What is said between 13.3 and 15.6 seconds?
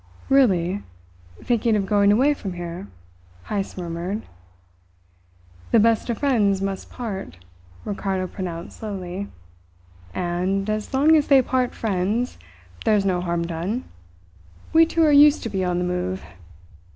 done. We two are used to